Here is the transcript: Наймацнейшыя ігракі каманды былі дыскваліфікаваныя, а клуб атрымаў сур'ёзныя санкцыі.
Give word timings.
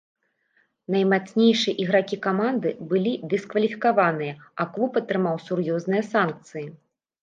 Наймацнейшыя 0.95 1.75
ігракі 1.83 2.19
каманды 2.27 2.69
былі 2.95 3.13
дыскваліфікаваныя, 3.37 4.33
а 4.63 4.71
клуб 4.75 4.91
атрымаў 5.07 5.35
сур'ёзныя 5.49 6.13
санкцыі. 6.13 6.71